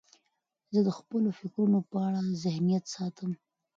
زه 0.73 0.79
د 0.87 0.89
خپلو 0.97 1.29
فکرونو 1.39 1.79
په 1.91 1.97
اړه 2.07 2.19
ذهنیت 2.43 2.85
ساتم. 2.95 3.31